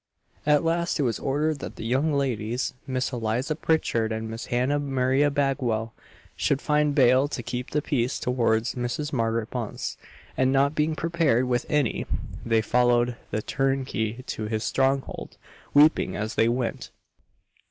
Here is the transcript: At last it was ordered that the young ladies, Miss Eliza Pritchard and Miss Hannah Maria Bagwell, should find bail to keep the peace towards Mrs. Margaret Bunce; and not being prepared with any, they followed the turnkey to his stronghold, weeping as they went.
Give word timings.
At 0.47 0.63
last 0.63 0.99
it 0.99 1.03
was 1.03 1.19
ordered 1.19 1.59
that 1.59 1.75
the 1.75 1.85
young 1.85 2.11
ladies, 2.11 2.73
Miss 2.87 3.11
Eliza 3.13 3.55
Pritchard 3.55 4.11
and 4.11 4.27
Miss 4.31 4.47
Hannah 4.47 4.79
Maria 4.79 5.29
Bagwell, 5.29 5.93
should 6.35 6.59
find 6.59 6.95
bail 6.95 7.27
to 7.27 7.43
keep 7.43 7.69
the 7.69 7.83
peace 7.83 8.17
towards 8.19 8.73
Mrs. 8.73 9.13
Margaret 9.13 9.51
Bunce; 9.51 9.97
and 10.35 10.51
not 10.51 10.73
being 10.73 10.95
prepared 10.95 11.45
with 11.45 11.67
any, 11.69 12.07
they 12.43 12.61
followed 12.63 13.15
the 13.29 13.43
turnkey 13.43 14.23
to 14.25 14.45
his 14.45 14.63
stronghold, 14.63 15.37
weeping 15.75 16.15
as 16.15 16.33
they 16.33 16.49
went. 16.49 16.89